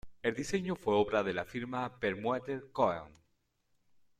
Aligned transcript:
El 0.23 0.33
diseño 0.33 0.75
fue 0.75 0.95
obra 0.95 1.21
de 1.21 1.31
la 1.31 1.45
firma 1.45 1.99
"Pemueller-Cohen". 1.99 3.19